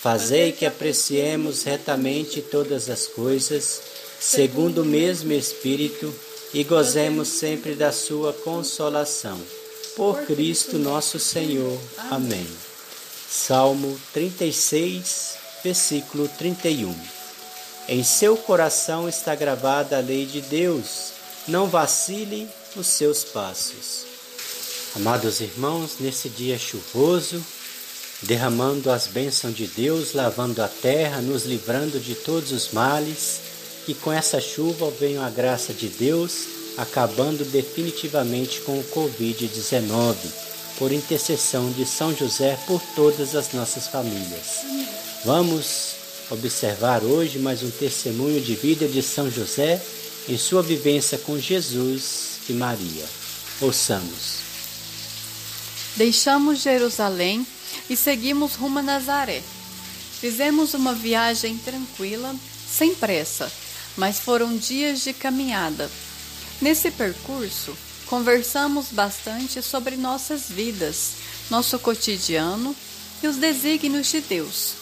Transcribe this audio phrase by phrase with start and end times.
[0.00, 3.80] fazei que apreciemos retamente todas as coisas,
[4.20, 6.14] segundo o mesmo Espírito,
[6.54, 9.38] e gozemos sempre da sua consolação.
[9.96, 11.78] Por Cristo nosso Senhor.
[12.10, 12.46] Amém.
[13.28, 16.94] Salmo 36, versículo 31.
[17.88, 21.12] Em seu coração está gravada a lei de Deus,
[21.46, 24.06] não vacile os seus passos.
[24.94, 27.44] Amados irmãos, nesse dia chuvoso,
[28.22, 33.40] derramando as bênçãos de Deus, lavando a terra, nos livrando de todos os males,
[33.86, 40.16] e com essa chuva venha a graça de Deus, acabando definitivamente com o Covid-19,
[40.78, 44.64] por intercessão de São José por todas as nossas famílias.
[45.24, 45.96] Vamos
[46.30, 49.80] observar hoje mais um testemunho de vida de São José
[50.28, 53.04] em sua vivência com Jesus e Maria.
[53.60, 54.38] Ouçamos.
[55.96, 57.46] Deixamos Jerusalém
[57.88, 59.42] e seguimos rumo a Nazaré.
[60.20, 62.34] Fizemos uma viagem tranquila,
[62.68, 63.50] sem pressa,
[63.96, 65.90] mas foram dias de caminhada.
[66.60, 67.76] Nesse percurso,
[68.06, 71.12] conversamos bastante sobre nossas vidas,
[71.50, 72.74] nosso cotidiano
[73.22, 74.74] e os desígnios de Deus.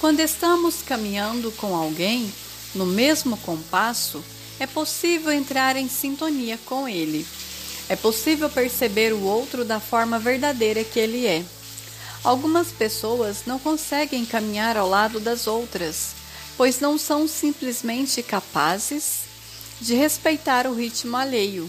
[0.00, 2.32] Quando estamos caminhando com alguém
[2.74, 4.24] no mesmo compasso,
[4.58, 7.26] é possível entrar em sintonia com ele
[7.92, 11.44] é possível perceber o outro da forma verdadeira que ele é.
[12.24, 16.10] Algumas pessoas não conseguem caminhar ao lado das outras,
[16.56, 19.22] pois não são simplesmente capazes
[19.80, 21.68] de respeitar o ritmo alheio.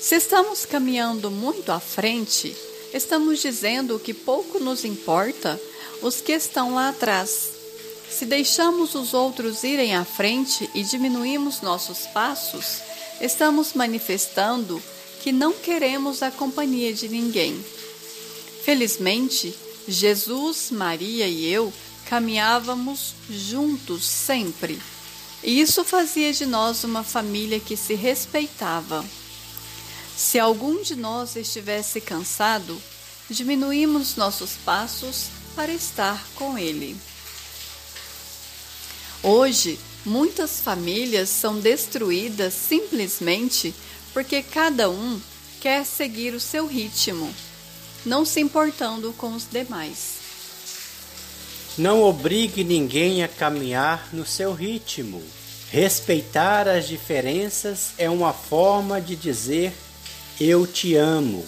[0.00, 2.56] Se estamos caminhando muito à frente,
[2.94, 5.60] estamos dizendo que pouco nos importa
[6.00, 7.50] os que estão lá atrás.
[8.08, 12.78] Se deixamos os outros irem à frente e diminuímos nossos passos,
[13.20, 14.80] estamos manifestando
[15.20, 17.60] que não queremos a companhia de ninguém.
[18.64, 19.54] Felizmente,
[19.86, 21.72] Jesus, Maria e eu
[22.08, 24.80] caminhávamos juntos sempre.
[25.42, 29.04] E isso fazia de nós uma família que se respeitava.
[30.16, 32.80] Se algum de nós estivesse cansado,
[33.30, 36.96] diminuímos nossos passos para estar com ele.
[39.22, 43.74] Hoje, muitas famílias são destruídas simplesmente
[44.12, 45.20] porque cada um
[45.60, 47.32] quer seguir o seu ritmo,
[48.08, 50.16] não se importando com os demais.
[51.76, 55.22] Não obrigue ninguém a caminhar no seu ritmo.
[55.70, 59.72] Respeitar as diferenças é uma forma de dizer
[60.40, 61.44] eu te amo.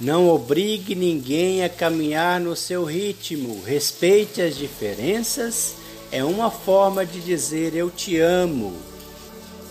[0.00, 3.62] Não obrigue ninguém a caminhar no seu ritmo.
[3.64, 5.76] Respeite as diferenças
[6.10, 8.76] é uma forma de dizer eu te amo.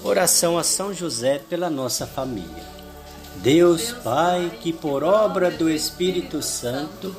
[0.01, 2.72] Oração a São José pela nossa família.
[3.37, 7.15] Deus Pai, que por obra do Espírito Santo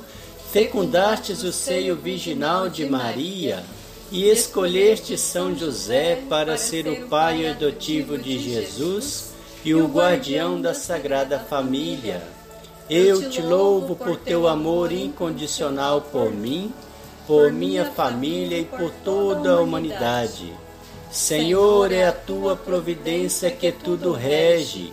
[0.50, 3.64] fecundastes o seio virginal de Maria
[4.10, 9.32] e escolheste São José para ser o pai adotivo de Jesus
[9.64, 12.22] e o guardião da Sagrada Família.
[12.88, 16.72] Eu te louvo por teu amor incondicional por mim,
[17.26, 20.52] por minha família e por toda a humanidade.
[21.10, 24.92] Senhor, é a tua providência que tudo rege.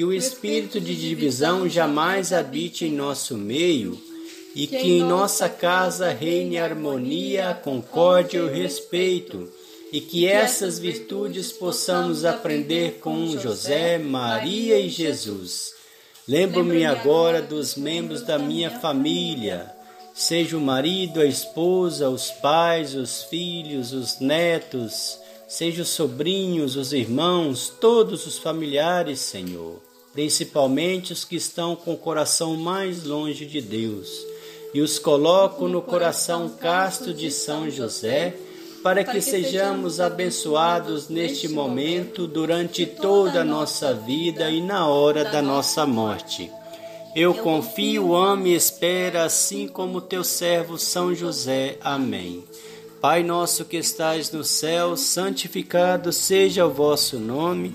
[0.00, 4.00] que o espírito de divisão jamais habite em nosso meio
[4.56, 9.46] e que em nossa casa reine a harmonia, a concórdia e o respeito,
[9.92, 15.74] e que essas virtudes possamos aprender com José, Maria e Jesus.
[16.26, 19.70] Lembro-me agora dos membros da minha família.
[20.14, 26.94] Seja o marido, a esposa, os pais, os filhos, os netos, seja os sobrinhos, os
[26.94, 33.60] irmãos, todos os familiares, Senhor, principalmente os que estão com o coração mais longe de
[33.60, 34.08] Deus,
[34.72, 38.36] e os coloco no coração casto de São José,
[38.82, 45.42] para que sejamos abençoados neste momento, durante toda a nossa vida e na hora da
[45.42, 46.50] nossa morte.
[47.14, 51.76] Eu confio, amo e espero, assim como teu servo São José.
[51.82, 52.44] Amém.
[53.00, 57.74] Pai nosso que estais no céu, santificado seja o vosso nome.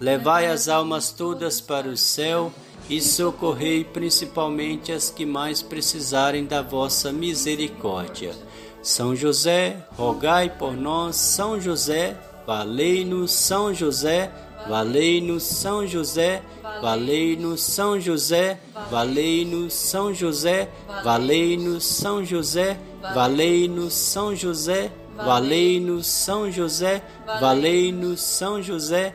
[0.00, 2.52] levai as almas todas para o céu
[2.88, 8.34] e socorrei principalmente as que mais precisarem da vossa misericórdia.
[8.82, 12.16] São José, rogai por nós, São José,
[12.46, 14.30] valei-nos, São José,
[14.68, 16.42] valei-nos, São José,
[16.80, 18.58] valei-nos, São José,
[18.90, 20.68] valei-nos, São José,
[21.04, 22.78] valei-nos, São José,
[23.12, 27.02] valei-nos, São José, valei-nos, São José, valei-nos, São José,
[27.40, 29.14] valei-nos, São José,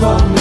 [0.00, 0.39] told me